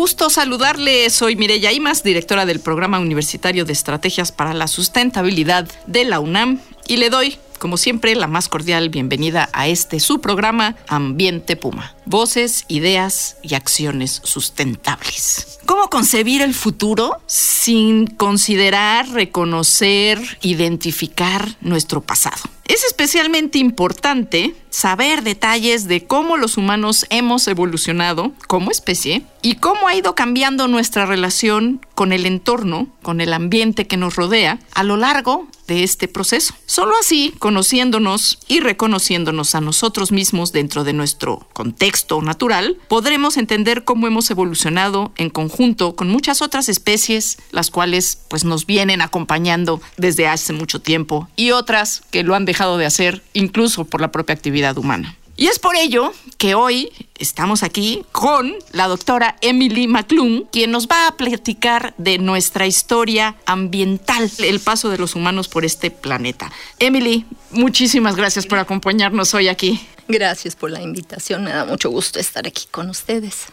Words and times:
Gusto 0.00 0.30
saludarle. 0.30 1.10
Soy 1.10 1.36
Mireya 1.36 1.72
Imas, 1.72 2.02
directora 2.02 2.46
del 2.46 2.60
Programa 2.60 2.98
Universitario 2.98 3.66
de 3.66 3.74
Estrategias 3.74 4.32
para 4.32 4.54
la 4.54 4.66
Sustentabilidad 4.66 5.68
de 5.86 6.06
la 6.06 6.20
UNAM, 6.20 6.58
y 6.88 6.96
le 6.96 7.10
doy, 7.10 7.36
como 7.58 7.76
siempre, 7.76 8.16
la 8.16 8.26
más 8.26 8.48
cordial 8.48 8.88
bienvenida 8.88 9.50
a 9.52 9.68
este 9.68 10.00
su 10.00 10.22
programa 10.22 10.74
Ambiente 10.88 11.54
Puma. 11.54 11.94
Voces, 12.06 12.64
ideas 12.68 13.36
y 13.42 13.54
acciones 13.54 14.22
sustentables. 14.24 15.58
¿Cómo 15.66 15.90
concebir 15.90 16.40
el 16.40 16.54
futuro 16.54 17.20
sin 17.26 18.06
considerar, 18.06 19.06
reconocer, 19.10 20.18
identificar 20.40 21.58
nuestro 21.60 22.00
pasado? 22.00 22.40
Es 22.64 22.84
especialmente 22.84 23.58
importante 23.58 24.54
saber 24.70 25.22
detalles 25.22 25.86
de 25.88 26.06
cómo 26.06 26.36
los 26.36 26.56
humanos 26.56 27.06
hemos 27.10 27.46
evolucionado 27.48 28.32
como 28.46 28.70
especie 28.70 29.24
y 29.42 29.56
cómo 29.56 29.88
ha 29.88 29.94
ido 29.94 30.14
cambiando 30.14 30.68
nuestra 30.68 31.06
relación 31.06 31.84
con 31.94 32.12
el 32.12 32.26
entorno, 32.26 32.88
con 33.02 33.20
el 33.20 33.32
ambiente 33.32 33.86
que 33.86 33.96
nos 33.96 34.16
rodea 34.16 34.58
a 34.74 34.84
lo 34.84 34.96
largo 34.96 35.48
de 35.66 35.82
este 35.84 36.08
proceso. 36.08 36.54
Solo 36.66 36.94
así, 36.98 37.34
conociéndonos 37.38 38.38
y 38.48 38.60
reconociéndonos 38.60 39.54
a 39.54 39.60
nosotros 39.60 40.10
mismos 40.10 40.52
dentro 40.52 40.82
de 40.82 40.92
nuestro 40.92 41.46
contexto 41.52 42.20
natural, 42.22 42.76
podremos 42.88 43.36
entender 43.36 43.84
cómo 43.84 44.06
hemos 44.06 44.30
evolucionado 44.30 45.12
en 45.16 45.30
conjunto 45.30 45.94
con 45.94 46.08
muchas 46.08 46.42
otras 46.42 46.68
especies, 46.68 47.38
las 47.50 47.70
cuales 47.70 48.18
pues 48.28 48.44
nos 48.44 48.66
vienen 48.66 49.00
acompañando 49.00 49.80
desde 49.96 50.26
hace 50.26 50.52
mucho 50.52 50.80
tiempo 50.80 51.28
y 51.36 51.52
otras 51.52 52.02
que 52.10 52.22
lo 52.22 52.34
han 52.34 52.44
dejado 52.44 52.78
de 52.78 52.86
hacer 52.86 53.22
incluso 53.32 53.84
por 53.84 54.00
la 54.00 54.10
propia 54.10 54.34
actividad 54.34 54.59
humana. 54.76 55.16
Y 55.36 55.46
es 55.46 55.58
por 55.58 55.74
ello 55.74 56.12
que 56.36 56.54
hoy 56.54 56.92
estamos 57.18 57.62
aquí 57.62 58.04
con 58.12 58.54
la 58.72 58.88
doctora 58.88 59.36
Emily 59.40 59.88
McClung, 59.88 60.44
quien 60.52 60.70
nos 60.70 60.86
va 60.86 61.06
a 61.06 61.16
platicar 61.16 61.94
de 61.96 62.18
nuestra 62.18 62.66
historia 62.66 63.36
ambiental, 63.46 64.30
el 64.38 64.60
paso 64.60 64.90
de 64.90 64.98
los 64.98 65.14
humanos 65.14 65.48
por 65.48 65.64
este 65.64 65.90
planeta. 65.90 66.52
Emily, 66.78 67.24
muchísimas 67.52 68.16
gracias 68.16 68.46
por 68.46 68.58
acompañarnos 68.58 69.32
hoy 69.32 69.48
aquí. 69.48 69.80
Gracias 70.08 70.56
por 70.56 70.70
la 70.70 70.82
invitación, 70.82 71.44
me 71.44 71.52
da 71.52 71.64
mucho 71.64 71.88
gusto 71.88 72.18
estar 72.18 72.46
aquí 72.46 72.66
con 72.70 72.90
ustedes. 72.90 73.46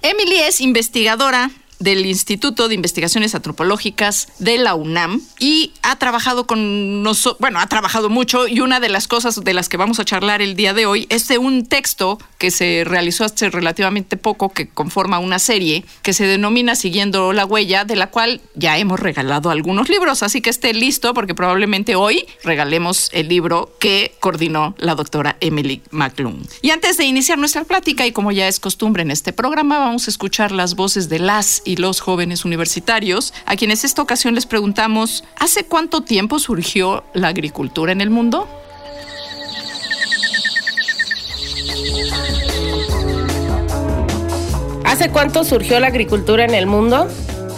Emily 0.00 0.36
es 0.36 0.60
investigadora 0.60 1.50
del 1.82 2.06
Instituto 2.06 2.68
de 2.68 2.74
Investigaciones 2.74 3.34
Antropológicas 3.34 4.28
de 4.38 4.58
la 4.58 4.74
UNAM 4.74 5.20
y 5.38 5.72
ha 5.82 5.96
trabajado 5.96 6.46
con 6.46 7.02
nosotros, 7.02 7.38
bueno, 7.40 7.60
ha 7.60 7.66
trabajado 7.66 8.08
mucho 8.08 8.48
y 8.48 8.60
una 8.60 8.80
de 8.80 8.88
las 8.88 9.08
cosas 9.08 9.42
de 9.42 9.54
las 9.54 9.68
que 9.68 9.76
vamos 9.76 9.98
a 10.00 10.04
charlar 10.04 10.42
el 10.42 10.56
día 10.56 10.74
de 10.74 10.86
hoy 10.86 11.06
es 11.10 11.28
de 11.28 11.38
un 11.38 11.66
texto 11.66 12.18
que 12.38 12.50
se 12.50 12.84
realizó 12.84 13.24
hace 13.24 13.50
relativamente 13.50 14.16
poco 14.16 14.50
que 14.50 14.68
conforma 14.68 15.18
una 15.18 15.38
serie 15.38 15.84
que 16.02 16.12
se 16.12 16.26
denomina 16.26 16.72
Siguiendo 16.82 17.32
la 17.32 17.44
huella, 17.44 17.84
de 17.84 17.96
la 17.96 18.10
cual 18.10 18.40
ya 18.54 18.78
hemos 18.78 18.98
regalado 18.98 19.50
algunos 19.50 19.88
libros, 19.88 20.22
así 20.22 20.40
que 20.40 20.50
esté 20.50 20.74
listo 20.74 21.14
porque 21.14 21.34
probablemente 21.34 21.96
hoy 21.96 22.26
regalemos 22.42 23.08
el 23.12 23.28
libro 23.28 23.72
que 23.78 24.14
coordinó 24.20 24.74
la 24.78 24.94
doctora 24.94 25.36
Emily 25.40 25.82
McClung. 25.90 26.44
Y 26.60 26.70
antes 26.70 26.96
de 26.96 27.04
iniciar 27.04 27.38
nuestra 27.38 27.64
plática 27.64 28.06
y 28.06 28.12
como 28.12 28.32
ya 28.32 28.48
es 28.48 28.58
costumbre 28.58 29.02
en 29.02 29.10
este 29.10 29.32
programa, 29.32 29.78
vamos 29.78 30.08
a 30.08 30.10
escuchar 30.10 30.52
las 30.52 30.74
voces 30.74 31.08
de 31.08 31.18
las 31.18 31.62
los 31.76 32.00
jóvenes 32.00 32.44
universitarios, 32.44 33.32
a 33.46 33.56
quienes 33.56 33.84
esta 33.84 34.02
ocasión 34.02 34.34
les 34.34 34.46
preguntamos, 34.46 35.24
¿hace 35.38 35.64
cuánto 35.64 36.02
tiempo 36.02 36.38
surgió 36.38 37.04
la 37.14 37.28
agricultura 37.28 37.92
en 37.92 38.00
el 38.00 38.10
mundo? 38.10 38.48
¿Hace 44.84 45.10
cuánto 45.10 45.44
surgió 45.44 45.80
la 45.80 45.86
agricultura 45.86 46.44
en 46.44 46.54
el 46.54 46.66
mundo? 46.66 47.08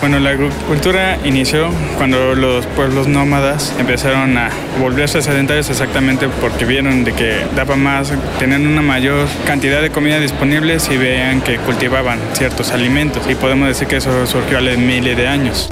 Bueno, 0.05 0.21
la 0.21 0.33
agricultura 0.33 1.19
inició 1.25 1.71
cuando 1.97 2.35
los 2.35 2.67
pueblos 2.67 3.09
nómadas 3.09 3.75
empezaron 3.79 4.37
a 4.37 4.51
volverse 4.79 5.23
sedentarios 5.23 5.71
exactamente 5.71 6.29
porque 6.43 6.67
vieron 6.67 7.05
de 7.05 7.15
que 7.15 7.47
daba 7.57 7.75
más, 7.75 8.13
tenían 8.39 8.67
una 8.67 8.83
mayor 8.83 9.27
cantidad 9.47 9.81
de 9.81 9.89
comida 9.89 10.21
disponible 10.21 10.79
si 10.79 10.99
veían 10.99 11.41
que 11.41 11.57
cultivaban 11.57 12.19
ciertos 12.35 12.71
alimentos. 12.73 13.23
Y 13.31 13.35
podemos 13.35 13.67
decir 13.67 13.89
que 13.89 13.97
eso 13.97 14.27
surgió 14.27 14.59
hace 14.59 14.77
miles 14.77 15.17
de 15.17 15.27
años. 15.27 15.71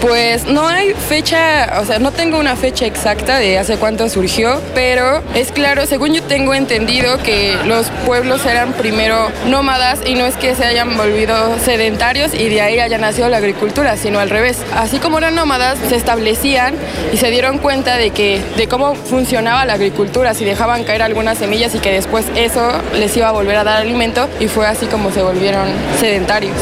Pues 0.00 0.46
no 0.46 0.68
hay 0.68 0.94
fecha, 0.94 1.80
o 1.80 1.84
sea, 1.84 1.98
no 1.98 2.12
tengo 2.12 2.38
una 2.38 2.54
fecha 2.54 2.86
exacta 2.86 3.38
de 3.38 3.58
hace 3.58 3.78
cuánto 3.78 4.08
surgió, 4.08 4.60
pero 4.72 5.22
es 5.34 5.50
claro, 5.50 5.86
según 5.86 6.14
yo 6.14 6.22
tengo 6.22 6.54
entendido 6.54 7.18
que 7.18 7.56
los 7.66 7.90
pueblos 8.06 8.46
eran 8.46 8.74
primero 8.74 9.28
nómadas 9.48 9.98
y 10.06 10.14
no 10.14 10.24
es 10.24 10.36
que 10.36 10.54
se 10.54 10.64
hayan 10.64 10.96
volvido 10.96 11.58
sedentarios 11.58 12.32
y 12.32 12.48
de 12.48 12.60
ahí 12.60 12.78
haya 12.78 12.96
nacido 12.98 13.28
la 13.28 13.38
agricultura, 13.38 13.96
sino 13.96 14.20
al 14.20 14.30
revés. 14.30 14.58
Así 14.76 15.00
como 15.00 15.18
eran 15.18 15.34
nómadas, 15.34 15.78
se 15.88 15.96
establecían 15.96 16.76
y 17.12 17.16
se 17.16 17.30
dieron 17.30 17.58
cuenta 17.58 17.96
de 17.96 18.10
que 18.10 18.40
de 18.56 18.68
cómo 18.68 18.94
funcionaba 18.94 19.64
la 19.64 19.72
agricultura, 19.72 20.32
si 20.32 20.44
dejaban 20.44 20.84
caer 20.84 21.02
algunas 21.02 21.38
semillas 21.38 21.74
y 21.74 21.80
que 21.80 21.90
después 21.90 22.24
eso 22.36 22.70
les 22.94 23.16
iba 23.16 23.28
a 23.28 23.32
volver 23.32 23.56
a 23.56 23.64
dar 23.64 23.78
alimento 23.78 24.28
y 24.38 24.46
fue 24.46 24.64
así 24.68 24.86
como 24.86 25.10
se 25.10 25.22
volvieron 25.22 25.66
sedentarios. 25.98 26.54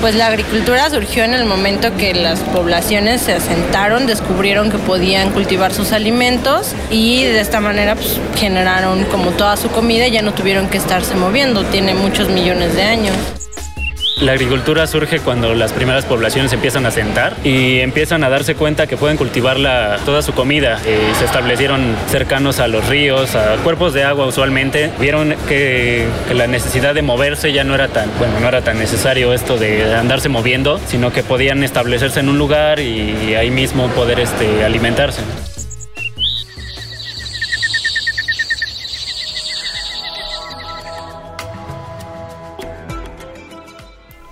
Pues 0.00 0.14
la 0.14 0.28
agricultura 0.28 0.88
surgió 0.88 1.24
en 1.24 1.34
el 1.34 1.44
momento 1.44 1.94
que 1.98 2.14
las 2.14 2.40
poblaciones 2.40 3.20
se 3.20 3.34
asentaron, 3.34 4.06
descubrieron 4.06 4.70
que 4.70 4.78
podían 4.78 5.30
cultivar 5.30 5.74
sus 5.74 5.92
alimentos 5.92 6.74
y 6.90 7.24
de 7.24 7.38
esta 7.38 7.60
manera 7.60 7.96
pues, 7.96 8.18
generaron 8.34 9.04
como 9.04 9.32
toda 9.32 9.58
su 9.58 9.68
comida 9.68 10.06
y 10.06 10.12
ya 10.12 10.22
no 10.22 10.32
tuvieron 10.32 10.68
que 10.70 10.78
estarse 10.78 11.14
moviendo. 11.16 11.64
Tiene 11.64 11.92
muchos 11.92 12.30
millones 12.30 12.74
de 12.76 12.82
años. 12.82 13.14
La 14.20 14.32
agricultura 14.32 14.86
surge 14.86 15.20
cuando 15.20 15.54
las 15.54 15.72
primeras 15.72 16.04
poblaciones 16.04 16.52
empiezan 16.52 16.84
a 16.84 16.90
sentar 16.90 17.36
y 17.42 17.80
empiezan 17.80 18.22
a 18.22 18.28
darse 18.28 18.54
cuenta 18.54 18.86
que 18.86 18.98
pueden 18.98 19.16
cultivar 19.16 19.56
toda 20.04 20.20
su 20.20 20.34
comida. 20.34 20.78
Y 20.82 21.14
se 21.14 21.24
establecieron 21.24 21.80
cercanos 22.08 22.60
a 22.60 22.68
los 22.68 22.86
ríos, 22.86 23.34
a 23.34 23.56
cuerpos 23.64 23.94
de 23.94 24.04
agua 24.04 24.26
usualmente. 24.26 24.90
Vieron 25.00 25.34
que, 25.48 26.06
que, 26.28 26.34
la 26.34 26.46
necesidad 26.46 26.94
de 26.94 27.00
moverse 27.00 27.52
ya 27.54 27.64
no 27.64 27.74
era 27.74 27.88
tan, 27.88 28.10
bueno, 28.18 28.38
no 28.40 28.46
era 28.46 28.60
tan 28.60 28.78
necesario 28.78 29.32
esto 29.32 29.56
de 29.56 29.94
andarse 29.94 30.28
moviendo, 30.28 30.78
sino 30.86 31.12
que 31.14 31.22
podían 31.22 31.64
establecerse 31.64 32.20
en 32.20 32.28
un 32.28 32.36
lugar 32.36 32.78
y 32.78 33.34
ahí 33.36 33.50
mismo 33.50 33.88
poder 33.88 34.20
este, 34.20 34.64
alimentarse. 34.64 35.22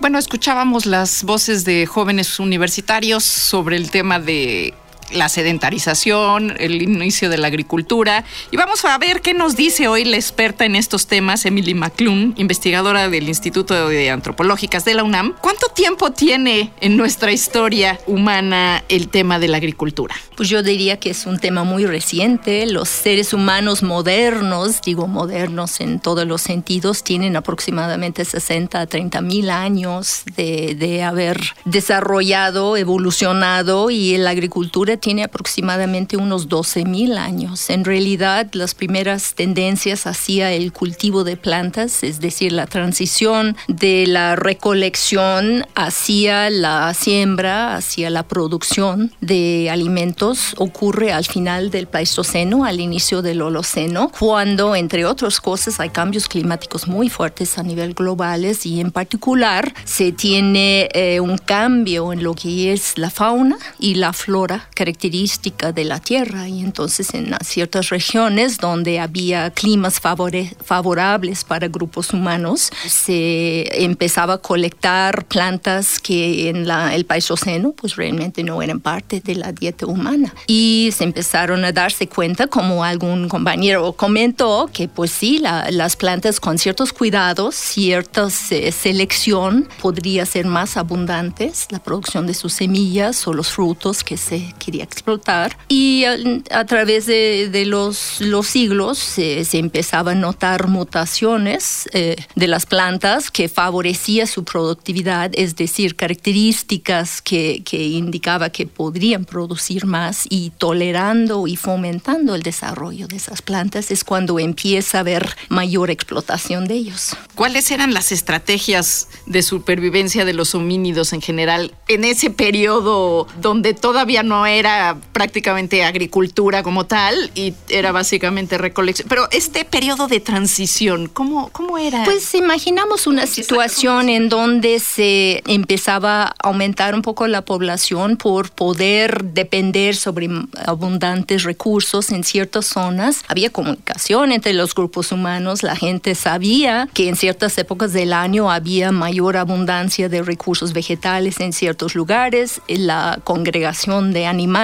Bueno, 0.09 0.21
escuchábamos 0.21 0.87
las 0.87 1.23
voces 1.23 1.67
de 1.67 1.85
jóvenes 1.85 2.41
universitarios 2.41 3.25
sobre 3.25 3.77
el 3.77 3.91
tema 3.91 4.19
de 4.19 4.73
la 5.13 5.29
sedentarización, 5.29 6.55
el 6.59 6.83
inicio 6.83 7.31
de 7.31 7.39
la 7.39 7.49
agricultura. 7.49 8.25
Y 8.51 8.57
vamos 8.57 8.85
a 8.85 8.97
ver 8.99 9.21
qué 9.21 9.35
nos 9.35 9.57
dice 9.57 9.89
hoy 9.89 10.05
la 10.05 10.17
experta 10.17 10.65
en 10.65 10.77
estos 10.77 11.07
temas, 11.07 11.47
Emily 11.47 11.75
McClung, 11.75 12.35
investigadora 12.37 13.09
del 13.09 13.29
Instituto 13.29 13.89
de 13.89 14.11
Antropológicas 14.11 14.85
de 14.85 14.95
la 14.95 15.05
UNAM. 15.05 15.35
¿Cuánto 15.41 15.69
tiempo 15.69 16.13
tiene 16.13 16.73
en 16.81 16.97
nuestra 16.97 17.33
historia 17.33 17.99
humana 18.07 18.85
el 18.89 19.09
tema 19.09 19.39
de 19.39 19.49
la 19.49 19.57
agricultura? 19.57 20.15
Pues 20.37 20.49
yo 20.49 20.63
diría 20.63 20.99
que 20.99 21.11
es 21.11 21.27
un 21.27 21.39
tema 21.39 21.65
muy 21.65 21.87
reciente. 21.87 22.67
Los 22.67 22.89
seres 22.89 23.33
humanos 23.33 23.83
modernos, 23.83 24.81
digo 24.83 25.07
modernos 25.07 25.81
en 25.81 26.01
todos 26.01 26.27
los 26.27 26.43
sentidos, 26.43 27.03
tienen 27.03 27.37
aproximadamente 27.37 28.25
60 28.25 28.81
a 28.81 28.87
30 28.87 29.21
mil 29.23 29.51
años 29.51 30.23
de, 30.37 30.75
de 30.75 31.03
haber 31.03 31.41
desarrollado, 31.65 32.77
evolucionado 32.77 33.91
y 33.91 34.17
la 34.17 34.31
agricultura 34.31 34.98
tiene 34.99 35.25
aproximadamente 35.25 36.17
unos 36.17 36.49
12.000 36.49 37.17
años. 37.17 37.71
En 37.71 37.85
realidad, 37.85 38.49
las 38.53 38.75
primeras 38.75 39.35
tendencias 39.35 40.07
hacia 40.07 40.53
el 40.53 40.73
cultivo 40.73 41.25
de 41.25 41.37
plantas, 41.37 42.03
es 42.03 42.21
decir, 42.21 42.53
la 42.53 42.67
transición 42.67 43.57
de 43.67 44.07
la 44.07 44.37
recolección 44.37 45.67
hacia 45.75 46.51
la 46.51 46.93
siembra, 46.95 47.77
hacia 47.77 48.11
la 48.11 48.23
producción 48.25 49.13
de 49.21 49.69
alimentos, 49.71 50.55
ocurre 50.59 51.13
al 51.13 51.25
final 51.25 51.71
del 51.71 51.87
Pleistoceno, 51.87 52.65
al 52.65 52.81
inicio 52.81 53.23
del 53.23 53.43
Holoceno, 53.43 54.11
cuando, 54.19 54.75
entre 54.77 55.05
otras 55.05 55.41
cosas, 55.41 55.81
hay 55.81 55.91
cambios 55.91 56.29
climáticos 56.29 56.89
muy 56.89 57.09
fuertes 57.09 57.59
a 57.59 57.63
nivel 57.63 57.95
globales 57.95 58.67
y 58.67 58.81
en 58.81 58.91
particular 58.91 59.73
se 59.85 60.13
tiene 60.13 60.89
eh, 60.93 61.21
un 61.21 61.39
cambio 61.39 62.13
en 62.13 62.23
lo 62.23 62.35
que 62.35 62.73
es 62.73 62.99
la 62.99 63.11
fauna 63.11 63.57
y 63.79 63.95
la 63.95 64.13
flora 64.13 64.69
característica 64.89 65.71
de 65.71 65.85
la 65.85 66.01
Tierra. 66.01 66.49
Y 66.49 66.61
entonces 66.61 67.13
en 67.13 67.37
ciertas 67.45 67.91
regiones 67.91 68.57
donde 68.57 69.01
había 69.01 69.51
climas 69.51 70.01
favorables 70.01 71.45
para 71.45 71.69
grupos 71.69 72.15
humanos, 72.15 72.71
se 72.87 73.85
empezaba 73.85 74.35
a 74.35 74.39
colectar 74.39 75.27
plantas 75.27 75.99
que 75.99 76.49
en 76.49 76.67
la, 76.67 76.95
el 76.95 77.05
Paisoceno 77.05 77.73
pues 77.73 77.97
realmente 77.97 78.43
no 78.43 78.63
eran 78.63 78.81
parte 78.81 79.21
de 79.21 79.35
la 79.35 79.53
dieta 79.53 79.85
humana. 79.85 80.35
Y 80.47 80.91
se 80.97 81.05
empezaron 81.05 81.65
a 81.67 81.73
darse 81.73 82.09
cuenta, 82.09 82.47
como 82.47 82.83
algún 82.83 83.29
compañero 83.29 83.93
comentó, 83.93 84.71
que 84.73 84.89
pues 84.89 85.11
sí, 85.11 85.39
las 85.39 85.97
plantas 85.97 86.41
con 86.41 86.57
ciertos 86.57 86.95
cuidados, 86.95 87.55
cierta 87.55 88.29
eh, 88.51 88.73
selección 88.73 89.69
podría 89.83 90.25
ser 90.25 90.47
más 90.47 90.79
abundantes, 90.79 91.67
la 91.71 91.79
producción 91.79 92.27
de 92.27 92.33
sus 92.33 92.55
semillas 92.55 93.27
o 93.29 93.35
los 93.35 93.49
frutos 93.49 94.03
que 94.03 94.17
se 94.17 94.55
quería 94.79 94.85
explotar. 94.85 95.57
Y 95.69 96.05
a, 96.51 96.65
través 96.67 97.07
de, 97.07 97.65
los, 97.67 98.21
los 98.21 98.47
siglos 98.47 98.99
se 98.99 99.59
empezaba 99.59 100.13
a 100.13 100.15
notar 100.15 100.69
mutaciones 100.69 101.89
eh, 101.93 102.17
de 102.35 102.47
las 102.47 102.67
plantas 102.67 103.31
que 103.31 103.49
favorecía 103.49 104.27
su 104.27 104.45
productividad, 104.45 105.31
es 105.35 105.57
decir, 105.57 105.97
características 105.97 107.23
que, 107.23 107.63
que 107.65 107.85
indicaba 107.85 108.51
que 108.51 108.67
podrían 108.67 109.25
producir 109.25 109.87
más 109.87 110.27
y 110.29 110.51
tolerando 110.51 111.47
y 111.47 111.57
fomentando 111.57 112.35
el 112.35 112.43
desarrollo 112.43 113.07
de 113.09 113.17
esas 113.17 113.43
plantas 113.43 113.91
es 113.91 114.05
cuando 114.05 114.39
empieza 114.39 114.99
a 114.99 115.01
haber 115.01 115.37
mayor 115.49 115.91
explotación 115.91 116.67
de 116.67 116.75
ellos. 116.75 117.17
¿Cuáles 117.35 117.71
eran 117.71 117.95
las 117.95 118.13
estrategias 118.13 119.09
de 119.27 119.43
supervivencia 119.43 120.25
de 120.25 120.33
los 120.33 120.55
homínidos 120.55 121.13
en 121.13 121.21
general 121.21 121.73
en 121.89 122.05
ese 122.05 122.31
periodo 122.31 123.27
donde 123.41 123.75
todavía 123.75 124.23
no 124.23 124.47
era 124.47 124.68
prácticamente 125.13 125.85
agricultura 125.85 126.63
como 126.63 126.87
tal 126.87 127.31
y 127.35 127.55
era 127.69 127.93
básicamente 127.93 128.59
recolección? 128.59 129.09
Pero 129.09 129.29
este 129.31 129.65
periodo 129.65 130.09
de 130.09 130.21
transición, 130.21 131.09
¿cómo, 131.09 131.49
cómo 131.53 131.79
era? 131.79 132.05
Pues 132.05 132.35
imaginamos 132.35 133.07
una 133.07 133.27
situación 133.27 134.09
en 134.09 134.29
donde 134.29 134.81
se 134.81 135.43
empezaba 135.47 136.25
a 136.25 136.35
aumentar 136.43 136.95
un 136.95 137.03
poco 137.03 137.27
la 137.27 137.43
población 137.43 138.17
por 138.17 138.51
poder 138.51 139.25
depender 139.25 139.97
sobre 139.97 140.29
abundantes 140.67 141.45
recursos 141.45 142.11
en 142.11 142.25
ciertas 142.25 142.67
zonas. 142.67 143.23
Había 143.29 143.51
comunicación 143.51 144.33
entre 144.33 144.53
los 144.53 144.75
grupos 144.75 145.13
humanos, 145.13 145.63
la 145.63 145.77
gente 145.77 146.15
sabía 146.15 146.89
que 146.93 147.09
en 147.09 147.17
ciertas 147.17 147.57
épocas 147.59 147.93
del 147.93 148.13
año 148.13 148.51
había 148.51 148.93
mayor 148.93 149.37
abundancia 149.37 150.09
de 150.09 150.23
recursos 150.23 150.73
vegetales 150.73 151.41
en 151.41 151.53
ciertos 151.53 151.95
lugares, 151.95 152.61
la 152.69 153.21
congregación 153.25 154.13
de 154.13 154.27
animales 154.27 154.58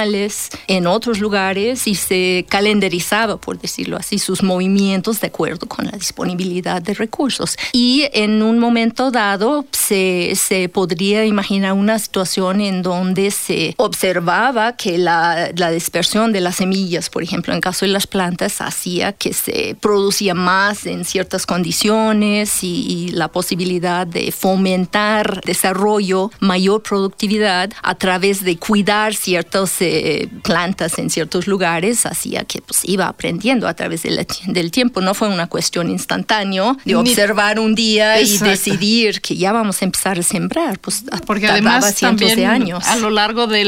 en 0.67 0.87
otros 0.87 1.21
lugares 1.21 1.87
y 1.87 1.95
se 1.95 2.45
calendarizaba, 2.49 3.37
por 3.37 3.59
decirlo 3.59 3.97
así, 3.97 4.19
sus 4.19 4.43
movimientos 4.43 5.21
de 5.21 5.29
acuerdo 5.29 5.67
con 5.67 5.87
la 5.87 5.93
disponibilidad 5.93 6.83
de 6.83 6.95
recursos. 6.95 7.57
Y 7.73 8.07
en 8.13 8.43
un 8.43 8.59
momento 8.59 9.11
dado 9.11 9.67
se, 9.73 10.33
se 10.37 10.69
podría 10.69 11.25
imaginar 11.25 11.73
una 11.73 11.99
situación 11.99 12.61
en 12.61 12.83
donde 12.83 13.31
se 13.31 13.75
observaba 13.77 14.77
que 14.77 14.99
la, 14.99 15.51
la 15.57 15.71
dispersión 15.71 16.33
de 16.33 16.41
las 16.41 16.57
semillas, 16.57 17.11
por 17.11 17.23
ejemplo, 17.23 17.55
en 17.55 17.61
caso 17.61 17.87
de 17.87 17.93
las 17.93 18.07
plantas, 18.07 18.61
hacía 18.61 19.13
que 19.13 19.33
se 19.33 19.77
producía 19.81 20.35
más 20.35 20.87
en 20.87 21.05
ciertas 21.05 21.47
condiciones 21.47 22.63
y, 22.63 23.05
la 23.15 23.29
posibilidad 23.29 24.07
de 24.07 24.33
fomentar 24.33 25.41
desarrollo, 25.43 26.31
mayor 26.41 26.83
productividad 26.83 27.71
a 27.83 27.95
través 27.97 28.43
de 28.43 28.57
cuidar 28.57 29.15
ciertas 29.15 29.83
eh, 29.87 30.29
plantas 30.43 30.99
en 30.99 31.11
ciertos 31.11 31.47
lugares, 31.47 32.07
hacía 32.07 32.45
que 32.45 32.61
pues, 32.61 32.81
iba 32.85 33.09
aprendiendo 33.09 33.67
a 33.69 33.75
través 33.75 34.03
del 34.03 34.71
tiempo. 34.71 35.01
No 35.01 35.15
fue 35.15 35.29
una 35.29 35.47
cuestión 35.47 35.91
instantánea 35.91 36.45
de 36.85 36.95
observar 36.95 37.59
un 37.59 37.75
día 37.75 38.21
y 38.21 38.39
decidir 38.39 39.21
que 39.21 39.37
ya 39.37 39.53
vamos 39.53 39.83
a 39.83 39.85
empezar 39.85 40.19
a 40.19 40.23
sembrar. 40.23 40.79
Pues, 40.79 41.05
Porque 41.27 41.49
además 41.49 41.95
también 41.97 42.37
de 42.37 42.47
años. 42.47 42.85
a 42.87 42.97
lo 42.97 43.11
largo 43.11 43.47
de 43.47 43.65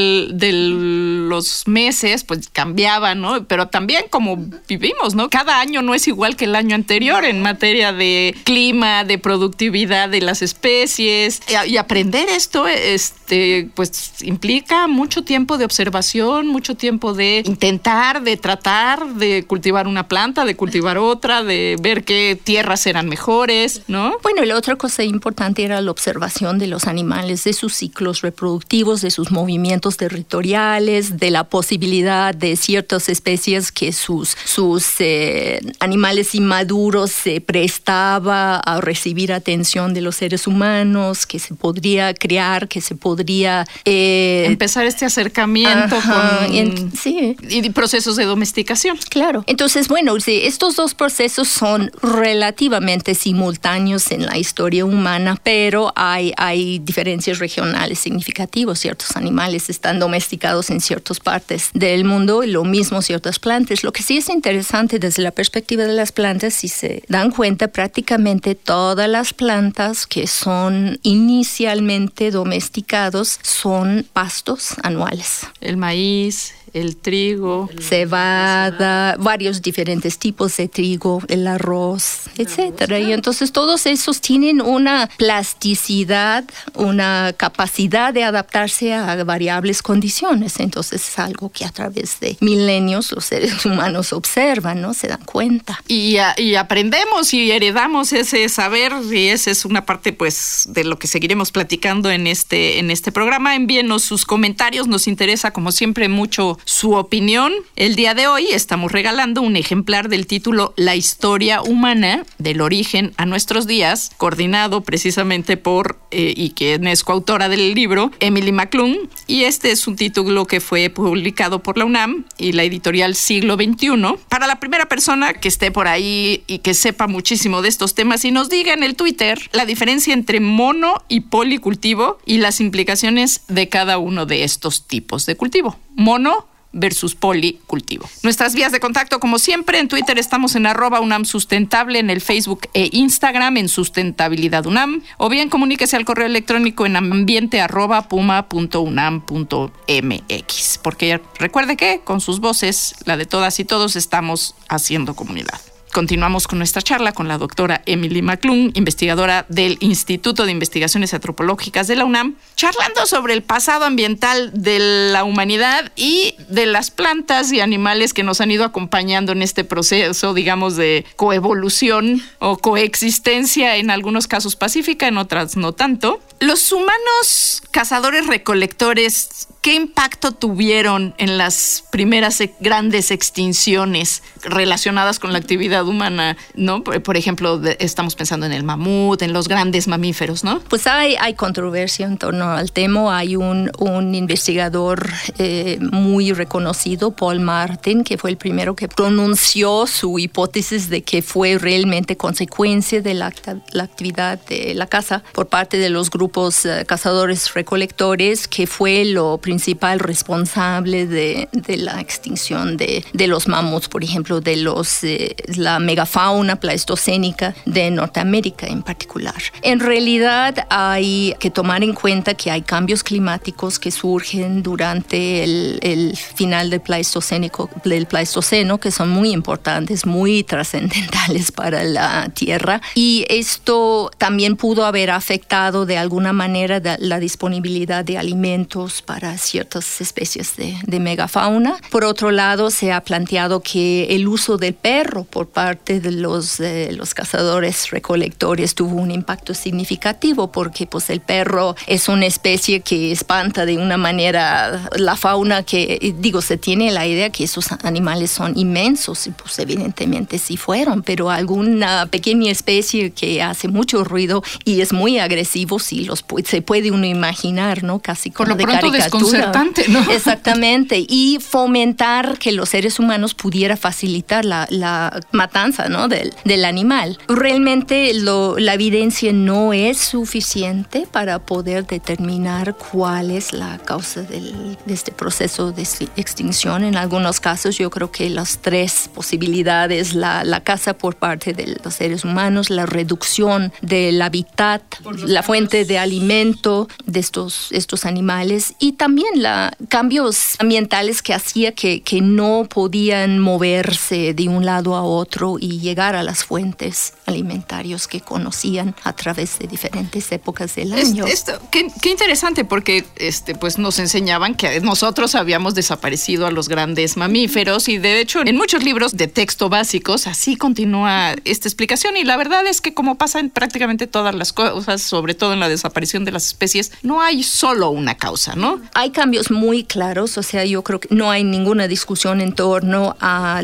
los 1.29 1.67
meses, 1.67 2.25
pues 2.25 2.49
cambiaba, 2.53 3.15
¿no? 3.15 3.45
Pero 3.45 3.69
también 3.69 4.05
como 4.11 4.39
vivimos, 4.69 5.15
¿no? 5.15 5.29
Cada 5.29 5.61
año 5.61 5.83
no 5.83 5.95
es 5.95 6.07
igual 6.09 6.37
que 6.37 6.45
el 6.45 6.55
año 6.55 6.75
anterior 6.75 7.25
en 7.25 7.43
materia 7.43 7.93
de 7.93 8.35
clima, 8.45 9.05
de 9.05 9.19
productividad 9.19 10.09
de 10.09 10.21
las 10.21 10.43
especies. 10.43 11.41
Y 11.67 11.77
aprender 11.77 12.29
esto, 12.29 12.67
este, 12.67 13.69
pues 13.75 14.13
implica 14.23 14.87
mucho 14.87 15.25
tiempo 15.25 15.59
de 15.59 15.65
observación, 15.97 16.49
mucho 16.49 16.75
tiempo 16.75 17.15
de 17.15 17.43
intentar, 17.47 18.23
de 18.23 18.37
tratar, 18.37 19.15
de 19.15 19.45
cultivar 19.47 19.87
una 19.87 20.09
planta, 20.09 20.45
de 20.45 20.55
cultivar 20.55 20.99
otra, 20.99 21.43
de 21.43 21.77
ver 21.81 22.05
qué 22.05 22.39
tierras 22.43 22.87
eran 22.87 23.09
mejores, 23.09 23.83
¿no? 23.89 24.17
Bueno, 24.23 24.43
y 24.43 24.47
la 24.47 24.57
otra 24.57 24.77
cosa 24.77 25.05
importante 25.05 25.65
era 25.65 25.81
la 25.81 25.91
observación 25.91 26.59
de 26.59 26.67
los 26.67 26.87
animales, 26.87 27.45
de 27.45 27.55
sus 27.55 27.75
ciclos 27.75 28.21
reproductivos, 28.21 29.01
de 29.01 29.11
sus 29.11 29.31
movimientos 29.31 29.97
territoriales, 29.97 31.17
de 31.17 31.31
la 31.31 31.45
posibilidad 31.45 32.35
de 32.35 32.57
ciertas 32.57 33.09
especies 33.09 33.73
que 33.73 33.93
sus, 33.93 34.37
sus 34.45 35.01
eh, 35.01 35.61
animales 35.81 36.35
inmaduros 36.35 37.11
se 37.11 37.41
prestaba 37.41 38.57
a 38.57 38.81
recibir 38.83 39.33
atención 39.33 39.95
de 39.95 40.03
los 40.03 40.17
seres 40.17 40.47
humanos, 40.47 41.27
que 41.27 41.39
se 41.39 41.55
podría 41.55 42.13
crear, 42.13 42.69
que 42.69 42.83
se 42.83 42.95
podría... 42.95 43.67
Eh, 43.87 44.45
Empezar 44.47 44.85
este 44.85 45.07
acercamiento 45.07 45.86
con... 45.89 46.93
sí. 46.93 47.37
Y 47.49 47.71
procesos 47.71 48.17
de 48.17 48.25
domesticación. 48.25 48.99
Claro. 49.09 49.45
Entonces, 49.47 49.89
bueno, 49.89 50.17
estos 50.27 50.77
dos 50.77 50.95
procesos 50.95 51.49
son 51.49 51.91
relativamente 52.03 53.15
simultáneos 53.15 54.11
en 54.11 54.27
la 54.27 54.39
historia 54.39 54.85
humana, 54.85 55.39
pero 55.43 55.93
hay, 55.97 56.33
hay 56.37 56.79
diferencias 56.79 57.39
regionales 57.39 57.99
significativas. 57.99 58.79
Ciertos 58.79 59.17
animales 59.17 59.69
están 59.71 59.99
domesticados 59.99 60.71
en 60.71 60.81
ciertas 60.81 61.21
partes 61.21 61.71
del 61.75 62.05
mundo 62.05 62.43
y 62.43 62.51
lo 62.51 62.65
mismo 62.65 63.03
ciertas 63.03 63.39
plantas. 63.39 63.85
Lo 63.85 63.93
que 63.93 64.03
sí 64.03 64.19
es 64.19 64.29
interesante 64.29 64.99
desde 64.99 65.23
la 65.23 65.31
perspectiva 65.31 65.85
de 65.85 65.93
las 65.93 66.13
plantas, 66.13 66.55
si 66.55 66.69
se 66.69 67.03
dan 67.09 67.31
cuenta, 67.31 67.69
prácticamente 67.69 68.55
todas 68.55 69.09
las 69.09 69.33
plantas 69.33 70.07
que 70.07 70.27
son 70.27 70.99
inicialmente 71.03 72.31
domesticados 72.31 73.39
son 73.43 74.07
pastos 74.13 74.75
anuales. 74.83 75.47
El 75.61 75.76
maíz, 75.77 76.55
el 76.77 76.97
trigo, 76.97 77.71
cebada, 77.81 79.17
varios 79.19 79.63
diferentes 79.63 80.19
tipos 80.19 80.57
de 80.59 80.69
trigo, 80.69 81.23
el 81.29 81.47
arroz, 81.47 82.29
etcétera. 82.37 82.99
Y 82.99 83.13
entonces 83.13 83.51
todos 83.51 83.87
esos 83.87 84.21
tienen 84.21 84.61
una 84.61 85.09
plasticidad, 85.17 86.45
una 86.75 87.35
capacidad 87.37 88.13
de 88.13 88.25
adaptarse 88.25 88.93
a 88.93 89.25
variables 89.25 89.83
condiciones. 89.83 90.61
Entonces 90.61 91.09
es 91.09 91.19
algo 91.19 91.51
que 91.51 91.65
a 91.65 91.71
través 91.71 92.21
de 92.21 92.37
milenios 92.41 93.11
los 93.13 93.25
seres 93.25 93.65
humanos 93.65 94.13
observan, 94.13 94.83
¿no? 94.83 94.93
Se 94.93 95.09
dan 95.09 95.25
cuenta. 95.25 95.81
Y, 95.89 96.17
y 96.37 96.55
aprendemos 96.57 97.33
y 97.33 97.51
heredamos 97.51 98.13
ese 98.13 98.49
saber 98.51 98.93
y 99.11 99.29
esa 99.29 99.51
es 99.51 99.65
una 99.65 99.87
parte 99.87 100.13
pues 100.13 100.65
de 100.69 100.85
lo 100.85 100.99
que 100.99 101.07
seguiremos 101.07 101.53
platicando 101.53 102.11
en 102.11 102.27
este 102.27 102.79
en 102.79 102.91
este 102.91 103.13
programa. 103.13 103.55
Envíenos 103.55 104.03
sus 104.05 104.27
comentarios, 104.27 104.89
nos 104.89 105.07
interesa 105.07 105.53
como 105.53 105.73
siempre 105.73 106.09
mucho 106.09 106.59
su 106.67 106.95
opinión. 106.95 107.53
El 107.77 107.95
día 107.95 108.13
de 108.13 108.27
hoy 108.27 108.49
estamos 108.53 108.93
regalando 108.93 109.41
un 109.41 109.57
ejemplar 109.57 110.09
del 110.09 110.27
título 110.27 110.75
La 110.77 110.97
historia 110.97 111.63
humana 111.63 112.27
del 112.39 112.61
origen 112.61 113.15
a 113.17 113.25
nuestros 113.25 113.67
días, 113.67 114.11
coordinado 114.19 114.83
precisamente 114.83 115.57
por 115.57 115.99
eh, 116.11 116.35
y 116.37 116.51
quien 116.51 116.87
es 116.89 117.05
coautora 117.05 117.49
del 117.49 117.73
libro, 117.75 118.11
Emily 118.19 118.51
McClung. 118.51 119.09
Y 119.29 119.45
este 119.45 119.71
es 119.71 119.87
un 119.87 119.97
título 119.97 120.47
que 120.47 120.61
fue 120.61 120.91
publicado 120.91 121.63
por 121.63 121.79
la 121.79 121.85
UNAM 121.85 122.25
y 122.37 122.53
la 122.53 122.65
editorial 122.65 123.15
Siglo 123.15 123.55
XXI. 123.55 124.19
Para 124.29 124.49
la 124.49 124.59
primera 124.59 124.87
persona 124.87 125.35
que 125.35 125.49
esté 125.49 125.71
por 125.71 125.87
ahí 125.87 126.43
y 126.49 126.59
que 126.59 126.75
sepa 126.75 127.07
muchísimo 127.07 127.63
de 127.63 127.69
estos 127.69 127.95
temas 127.95 128.25
y 128.25 128.33
nos 128.33 128.51
diga 128.51 128.75
en 128.75 128.83
el 128.83 128.97
Twitter 128.97 129.39
la 129.53 129.67
diferencia 129.67 130.13
entre 130.13 130.41
mono 130.41 131.05
y 131.09 131.21
policultivo 131.21 132.19
y 132.27 132.39
las 132.39 132.61
implicaciones 132.61 133.43
de 133.47 133.69
cada 133.69 133.99
uno 133.99 134.27
de 134.27 134.43
estos 134.43 134.89
tipos 134.89 135.27
de 135.27 135.37
cultivo. 135.37 135.79
Mono 135.95 136.49
versus 136.77 137.15
policultivo. 137.15 138.09
Nuestras 138.23 138.55
vías 138.55 138.71
de 138.71 138.81
contacto, 138.81 139.19
como 139.19 139.39
siempre, 139.39 139.81
en 139.81 139.89
Twitter 139.89 140.19
estamos 140.19 140.55
en 140.55 140.67
arroba 140.67 141.01
UNAM 141.01 141.25
Sustentable, 141.25 141.99
en 141.99 142.11
el 142.11 142.21
Facebook 142.21 142.69
e 142.75 142.91
Instagram 142.93 143.57
en 143.57 143.69
Sustentabilidad 143.69 144.67
UNAM, 144.67 145.03
o 145.19 145.29
bien 145.29 145.49
comuníquese 145.49 145.97
al 145.97 146.05
correo 146.05 146.27
electrónico 146.27 146.87
en 146.87 146.97
ambiente 146.97 147.61
arroba 147.61 148.09
puma.unam.mx, 148.09 150.79
porque 150.83 151.21
recuerde 151.39 151.77
que 151.77 152.01
con 152.05 152.21
sus 152.21 152.41
voces, 152.41 152.95
la 153.05 153.17
de 153.17 153.27
todas 153.27 153.59
y 153.59 153.65
todos, 153.65 153.97
estamos 153.97 154.55
haciendo 154.69 155.17
comunidad. 155.17 155.61
Continuamos 155.97 156.47
con 156.47 156.59
nuestra 156.59 156.83
charla 156.83 157.13
con 157.13 157.27
la 157.27 157.39
doctora 157.39 157.81
Emily 157.87 158.21
McClung, 158.21 158.71
investigadora 158.75 159.47
del 159.49 159.79
Instituto 159.81 160.45
de 160.45 160.53
Investigaciones 160.53 161.15
Antropológicas 161.15 161.87
de 161.87 161.97
la 161.97 162.05
UNAM, 162.05 162.37
charlando 162.55 163.07
sobre 163.07 163.33
el 163.33 163.43
pasado 163.43 163.87
ambiental 163.87 164.51
de 164.53 164.79
la 165.11 165.25
humanidad 165.25 165.91
y 165.97 166.35
de 166.51 166.67
las 166.67 166.91
plantas 166.91 167.51
y 167.51 167.61
animales 167.61 168.13
que 168.13 168.25
nos 168.25 168.43
han 168.43 168.51
ido 168.51 168.65
acompañando 168.65 169.33
en 169.33 169.41
este 169.41 169.65
proceso, 169.65 170.35
digamos, 170.35 170.77
de 170.77 171.07
coevolución 171.17 172.23
o 172.41 172.59
coexistencia, 172.59 173.77
en 173.77 173.91
algunos 173.91 174.27
casos 174.27 174.55
pacífica, 174.55 175.09
en 175.09 175.17
otras 175.17 175.57
no 175.57 175.73
tanto. 175.73 176.21
Los 176.41 176.73
humanos 176.73 177.63
cazadores 177.71 178.27
recolectores 178.27 179.49
¿Qué 179.67 179.75
impacto 179.75 180.31
tuvieron 180.31 181.13
en 181.19 181.39
las 181.39 181.83
primeras 181.91 182.41
grandes 182.61 183.11
extinciones 183.11 184.23
relacionadas 184.45 185.19
con 185.19 185.33
la 185.33 185.41
actividad 185.41 185.89
humana? 185.89 186.37
¿no? 186.55 186.85
Por 186.85 187.17
ejemplo, 187.17 187.61
estamos 187.81 188.15
pensando 188.15 188.47
en 188.47 188.53
el 188.53 188.63
mamut, 188.63 189.23
en 189.23 189.33
los 189.33 189.49
grandes 189.49 189.89
mamíferos, 189.89 190.45
¿no? 190.45 190.61
Pues 190.61 190.87
hay, 190.87 191.17
hay 191.17 191.35
controversia 191.35 192.07
en 192.07 192.17
torno 192.17 192.49
al 192.53 192.71
tema. 192.71 193.19
Hay 193.19 193.35
un, 193.35 193.73
un 193.81 194.15
investigador 194.15 195.11
eh, 195.39 195.79
muy 195.81 196.33
reconocido, 196.33 197.11
Paul 197.11 197.41
Martin, 197.41 198.05
que 198.05 198.19
fue 198.19 198.31
el 198.31 198.37
primero 198.37 198.77
que 198.77 198.87
pronunció 198.87 199.89
su 199.89 200.21
hipótesis 200.21 200.89
de 200.91 201.03
que 201.03 201.23
fue 201.23 201.59
realmente 201.59 202.17
consecuencia 202.17 203.03
de 203.03 203.15
la, 203.15 203.33
la 203.73 203.83
actividad 203.83 204.39
de 204.47 204.75
la 204.77 204.87
caza 204.87 205.25
por 205.33 205.49
parte 205.49 205.77
de 205.77 205.91
los 205.91 206.09
grupos 206.09 206.65
uh, 206.67 206.87
cazadores 206.87 207.53
recolectores, 207.53 208.47
que 208.47 208.69
fue 208.69 209.05
lo 209.05 209.39
principal 209.39 209.56
principal 209.57 210.01
responsable 210.01 211.07
de, 211.07 211.49
de 211.51 211.79
la 211.79 211.99
extinción 211.99 212.77
de, 212.77 213.03
de, 213.15 213.27
los 213.27 213.49
mamuts, 213.49 213.89
por 213.89 214.05
ejemplo, 214.05 214.43
de 214.43 214.57
los, 214.57 215.03
eh, 215.03 215.35
la 215.57 215.79
megafauna 215.79 216.57
pleistocénica 216.57 217.55
de 217.65 217.91
Norteamérica 217.91 218.67
en 218.67 218.83
particular. 218.83 219.41
En 219.63 219.81
realidad 219.81 220.67
hay 220.69 221.35
que 221.39 221.51
tomar 221.51 221.83
en 221.83 221.95
cuenta 221.95 222.35
que 222.35 222.51
hay 222.51 222.61
cambios 222.61 223.03
climáticos 223.03 223.79
que 223.79 223.91
surgen 223.91 224.63
durante 224.63 225.43
el, 225.43 225.79
el 225.81 226.15
final 226.19 226.69
del 226.69 226.83
Pleistocénico, 226.83 227.71
del 227.83 228.05
Pleistoceno, 228.05 228.77
que 228.77 228.91
son 228.91 229.09
muy 229.09 229.31
importantes, 229.31 230.05
muy 230.05 230.43
trascendentales 230.43 231.51
para 231.61 231.83
la 231.83 232.29
Tierra. 232.35 232.83
Y 232.95 233.25
esto 233.31 234.11
también 234.19 234.57
pudo 234.57 234.85
haber 234.85 235.11
afectado 235.11 235.87
de 235.87 235.97
alguna 235.97 236.35
manera 236.35 236.83
la 236.99 237.19
disponibilidad 237.21 238.05
de 238.05 238.19
alimentos 238.19 239.01
para 239.01 239.39
ciertas 239.47 240.01
especies 240.01 240.55
de, 240.57 241.01
megafauna. 241.01 241.77
Por 241.91 242.05
otro 242.05 242.31
lado, 242.31 242.71
se 242.71 242.91
ha 242.93 243.01
planteado 243.03 243.61
que 243.61 244.05
el 244.17 244.27
uso 244.27 244.57
del 244.57 244.75
perro 244.75 245.25
por 245.25 245.49
parte 245.49 246.01
de 246.01 246.11
los, 246.11 246.61
los 246.91 247.15
cazadores 247.15 247.91
recolectores 247.91 248.75
tuvo 248.75 248.97
un 248.97 249.11
impacto 249.11 249.55
significativo 249.55 250.51
porque 250.51 250.87
pues, 250.87 251.11
el 251.11 251.21
perro 251.21 251.77
es 251.87 252.09
una 252.09 252.27
especie 252.27 252.81
que 252.81 253.13
espanta 253.13 253.67
de 253.67 253.79
una 253.79 253.97
manera 253.97 254.89
la 254.97 255.17
fauna 255.17 255.63
que, 255.63 256.15
digo, 256.19 256.43
se 256.43 256.57
tiene 256.57 256.91
la 256.91 257.07
idea 257.07 257.31
que 257.31 257.45
esos 257.45 257.71
animales 257.83 258.31
son 258.31 258.59
inmensos 258.59 259.27
y 259.27 259.31
pues 259.31 259.59
evidentemente 259.59 260.39
sí 260.39 260.57
fueron, 260.57 261.03
pero 261.03 261.31
alguna 261.31 262.07
pequeña 262.07 262.51
especie 262.51 263.11
que 263.11 263.43
hace 263.43 263.69
mucho 263.69 264.05
ruido 264.05 264.43
y 264.65 264.81
es 264.81 264.93
muy 264.93 265.19
agresivo, 265.19 265.79
sí 265.79 266.05
los 266.05 266.25
se 266.45 266.63
puede 266.63 266.91
uno 266.91 267.07
imaginar, 267.07 267.83
¿no? 267.83 267.99
Casi 268.01 268.31
como 268.31 268.49
Por 268.49 268.49
lo 268.49 268.57
de 268.57 268.65
pronto 268.65 268.93
caricatura. 269.41 269.89
¿no? 269.89 270.11
Exactamente, 270.13 271.05
y 271.09 271.39
fomentar 271.41 272.39
que 272.39 272.53
los 272.53 272.71
seres 272.71 272.99
humanos 272.99 273.35
pudiera 273.35 273.77
facilitar 273.77 274.45
la, 274.45 274.67
la 274.71 275.21
matanza 275.33 275.89
¿no? 275.89 276.09
del, 276.09 276.33
del, 276.45 276.65
animal. 276.65 277.19
Realmente 277.29 278.13
lo, 278.15 278.59
la 278.59 278.75
evidencia 278.75 279.33
no 279.33 279.73
es 279.73 279.99
suficiente 279.99 281.07
para 281.11 281.39
poder 281.39 281.87
determinar 281.87 282.77
cuál 282.77 283.31
es 283.31 283.53
la 283.53 283.79
causa 283.79 284.23
del, 284.23 284.77
de 284.85 284.95
este 284.95 285.13
proceso 285.13 285.73
de 285.73 285.87
extinción. 286.17 286.85
En 286.85 286.97
algunos 286.97 287.41
casos 287.41 287.79
yo 287.79 287.91
creo 287.91 288.11
que 288.11 288.31
las 288.31 288.59
tres 288.59 289.11
posibilidades, 289.15 290.15
la, 290.15 290.45
la 290.45 290.61
caza 290.61 290.95
por 290.95 291.17
parte 291.17 291.53
de 291.53 291.79
los 291.83 291.95
seres 291.95 292.25
humanos, 292.25 292.71
la 292.71 292.87
reducción 292.87 293.73
del 293.83 294.21
hábitat, 294.23 294.83
la 295.25 295.43
fuente 295.43 295.85
de 295.85 295.99
alimento 295.99 296.89
de 297.05 297.21
estos, 297.21 297.69
estos 297.73 298.05
animales 298.05 298.75
y 298.79 298.93
también 298.93 299.16
la, 299.35 299.77
cambios 299.89 300.57
ambientales 300.59 301.23
que 301.23 301.35
hacía 301.35 301.73
que, 301.73 302.03
que 302.03 302.21
no 302.21 302.67
podían 302.69 303.39
moverse 303.39 304.35
de 304.35 304.49
un 304.49 304.65
lado 304.65 304.95
a 304.95 305.03
otro 305.03 305.57
y 305.61 305.81
llegar 305.81 306.17
a 306.17 306.23
las 306.23 306.45
fuentes 306.45 307.15
alimentarios 307.27 308.07
que 308.09 308.21
conocían 308.21 308.95
a 309.05 309.13
través 309.13 309.59
de 309.59 309.67
diferentes 309.67 310.31
épocas 310.33 310.75
del 310.75 310.93
año. 310.93 311.27
esto, 311.27 311.53
qué, 311.71 311.89
qué, 312.01 312.11
interesante 312.11 312.65
porque 312.65 313.05
este, 313.17 313.55
pues 313.55 313.79
nos 313.79 313.99
enseñaban 313.99 314.55
que 314.55 314.81
nosotros 314.81 315.35
habíamos 315.35 315.75
desaparecido 315.75 316.47
a 316.47 316.51
los 316.51 316.69
grandes 316.69 317.17
mamíferos 317.17 317.89
y 317.89 317.99
de 317.99 318.21
hecho 318.21 318.41
en 318.45 318.57
muchos 318.57 318.85
libros 318.85 319.17
de 319.17 319.29
texto 319.29 319.69
básicos 319.69 320.27
así 320.27 320.57
continúa 320.57 321.35
esta 321.45 321.69
explicación 321.69 322.17
y 322.17 322.25
la 322.25 322.37
verdad 322.37 322.67
es 322.67 322.81
que 322.81 322.95
como 322.95 323.17
pasa 323.17 323.41
en 323.41 323.51
prácticamente 323.51 324.07
todas 324.07 324.35
las 324.35 324.53
cosas, 324.53 325.03
sobre 325.03 325.35
todo 325.35 325.53
en 325.53 325.61
la 325.61 325.69
desaparición 325.69 326.25
de 326.25 326.33
las 326.33 326.47
especies, 326.47 326.93
no 327.03 327.21
hay 327.21 327.43
solo 327.43 327.91
una 327.91 328.17
causa, 328.17 328.55
¿no? 328.55 328.81
Hay 328.95 329.06
cambios 329.11 329.51
muy 329.51 329.85
claros, 329.85 330.39
o 330.39 330.43
sea, 330.43 330.65
yo 330.65 330.83
creo 330.83 331.01
que 331.01 331.15
no 331.15 331.31
hay 331.31 331.45
ninguna 331.45 331.89
discusión 331.89 332.41
en 332.41 332.53
torno 332.53 333.17
a 333.21 333.63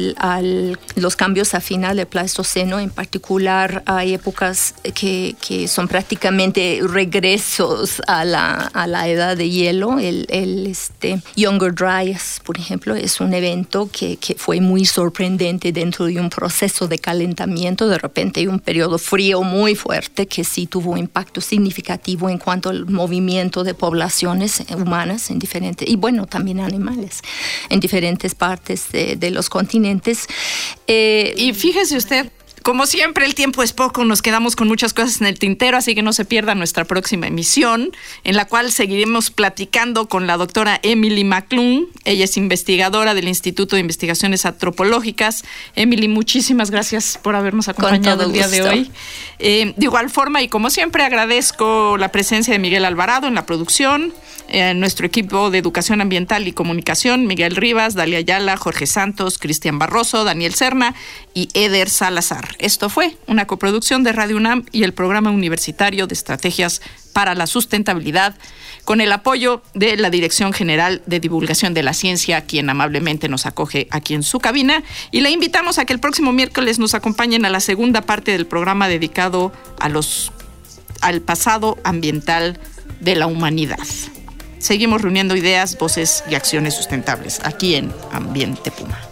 los 0.96 1.16
cambios 1.16 1.54
a 1.54 1.60
final 1.60 1.96
del 1.96 2.06
Pleistoceno, 2.06 2.78
en 2.78 2.90
particular 2.90 3.82
hay 3.86 4.14
épocas 4.14 4.74
que, 4.94 5.36
que 5.46 5.68
son 5.68 5.88
prácticamente 5.88 6.80
regresos 6.86 8.02
a 8.06 8.24
la, 8.24 8.54
a 8.54 8.86
la 8.86 9.08
edad 9.08 9.36
de 9.36 9.50
hielo, 9.50 9.98
el, 9.98 10.26
el 10.28 10.66
este, 10.66 11.20
Younger 11.36 11.74
Dryas, 11.74 12.40
por 12.44 12.58
ejemplo, 12.58 12.94
es 12.94 13.20
un 13.20 13.34
evento 13.34 13.88
que, 13.92 14.16
que 14.16 14.34
fue 14.34 14.60
muy 14.60 14.84
sorprendente 14.84 15.72
dentro 15.72 16.06
de 16.06 16.20
un 16.20 16.30
proceso 16.30 16.88
de 16.88 16.98
calentamiento, 16.98 17.88
de 17.88 17.98
repente 17.98 18.40
hay 18.40 18.46
un 18.46 18.60
periodo 18.60 18.98
frío 18.98 19.42
muy 19.42 19.74
fuerte 19.74 20.26
que 20.26 20.44
sí 20.44 20.66
tuvo 20.66 20.96
impacto 20.96 21.40
significativo 21.40 22.28
en 22.28 22.38
cuanto 22.38 22.70
al 22.70 22.86
movimiento 22.86 23.64
de 23.64 23.74
poblaciones 23.74 24.62
humanas 24.76 25.30
en 25.32 25.38
diferentes, 25.38 25.88
y 25.88 25.96
bueno, 25.96 26.26
también 26.26 26.60
animales, 26.60 27.20
en 27.68 27.80
diferentes 27.80 28.34
partes 28.34 28.92
de, 28.92 29.30
los 29.30 29.48
continentes. 29.48 30.26
Eh, 30.86 31.34
y 31.36 31.54
fíjese 31.54 31.96
usted, 31.96 32.30
como 32.62 32.86
siempre, 32.86 33.26
el 33.26 33.34
tiempo 33.34 33.62
es 33.62 33.72
poco, 33.72 34.04
nos 34.04 34.22
quedamos 34.22 34.56
con 34.56 34.68
muchas 34.68 34.92
cosas 34.92 35.20
en 35.20 35.26
el 35.26 35.38
tintero, 35.38 35.76
así 35.76 35.94
que 35.94 36.02
no 36.02 36.12
se 36.12 36.24
pierda 36.24 36.54
nuestra 36.54 36.84
próxima 36.84 37.26
emisión, 37.26 37.90
en 38.24 38.36
la 38.36 38.46
cual 38.46 38.72
seguiremos 38.72 39.30
platicando 39.30 40.08
con 40.08 40.26
la 40.26 40.36
doctora 40.36 40.80
Emily 40.82 41.24
McClung. 41.24 41.86
Ella 42.04 42.24
es 42.24 42.36
investigadora 42.36 43.14
del 43.14 43.28
Instituto 43.28 43.76
de 43.76 43.80
Investigaciones 43.80 44.46
Antropológicas. 44.46 45.44
Emily, 45.76 46.08
muchísimas 46.08 46.70
gracias 46.70 47.18
por 47.22 47.36
habernos 47.36 47.68
acompañado 47.68 48.24
el 48.24 48.32
día 48.32 48.46
gusto. 48.46 48.64
de 48.64 48.68
hoy. 48.68 48.90
Eh, 49.38 49.74
de 49.76 49.84
igual 49.84 50.10
forma, 50.10 50.42
y 50.42 50.48
como 50.48 50.70
siempre, 50.70 51.04
agradezco 51.04 51.96
la 51.98 52.10
presencia 52.10 52.52
de 52.52 52.58
Miguel 52.58 52.84
Alvarado 52.84 53.26
en 53.26 53.34
la 53.34 53.46
producción. 53.46 54.12
Eh, 54.48 54.74
nuestro 54.74 55.06
equipo 55.06 55.50
de 55.50 55.58
Educación 55.58 56.00
Ambiental 56.00 56.46
y 56.46 56.52
Comunicación, 56.52 57.26
Miguel 57.26 57.56
Rivas, 57.56 57.94
Dalia 57.94 58.18
Ayala, 58.18 58.56
Jorge 58.56 58.86
Santos, 58.86 59.38
Cristian 59.38 59.78
Barroso, 59.78 60.24
Daniel 60.24 60.54
Serna 60.54 60.94
y 61.32 61.48
Eder 61.54 61.88
Salazar. 61.88 62.51
Esto 62.58 62.88
fue 62.88 63.16
una 63.26 63.46
coproducción 63.46 64.02
de 64.04 64.12
Radio 64.12 64.36
UNAM 64.36 64.64
y 64.72 64.84
el 64.84 64.92
Programa 64.92 65.30
Universitario 65.30 66.06
de 66.06 66.14
Estrategias 66.14 66.80
para 67.12 67.34
la 67.34 67.46
Sustentabilidad, 67.46 68.34
con 68.84 69.00
el 69.00 69.12
apoyo 69.12 69.62
de 69.74 69.96
la 69.96 70.10
Dirección 70.10 70.52
General 70.52 71.02
de 71.06 71.20
Divulgación 71.20 71.74
de 71.74 71.82
la 71.82 71.92
Ciencia, 71.92 72.42
quien 72.42 72.68
amablemente 72.70 73.28
nos 73.28 73.46
acoge 73.46 73.86
aquí 73.90 74.14
en 74.14 74.22
su 74.22 74.40
cabina. 74.40 74.82
Y 75.10 75.20
le 75.20 75.30
invitamos 75.30 75.78
a 75.78 75.84
que 75.84 75.92
el 75.92 76.00
próximo 76.00 76.32
miércoles 76.32 76.78
nos 76.78 76.94
acompañen 76.94 77.44
a 77.44 77.50
la 77.50 77.60
segunda 77.60 78.02
parte 78.02 78.32
del 78.32 78.46
programa 78.46 78.88
dedicado 78.88 79.52
a 79.78 79.88
los, 79.88 80.32
al 81.00 81.20
pasado 81.20 81.78
ambiental 81.84 82.58
de 83.00 83.14
la 83.16 83.26
humanidad. 83.26 83.78
Seguimos 84.58 85.02
reuniendo 85.02 85.36
ideas, 85.36 85.76
voces 85.76 86.22
y 86.30 86.34
acciones 86.34 86.74
sustentables 86.74 87.40
aquí 87.44 87.74
en 87.74 87.92
Ambiente 88.12 88.70
Puma. 88.70 89.11